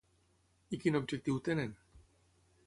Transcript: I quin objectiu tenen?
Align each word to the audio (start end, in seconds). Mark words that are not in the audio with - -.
I 0.73 0.75
quin 0.85 0.97
objectiu 1.01 1.37
tenen? 1.49 1.71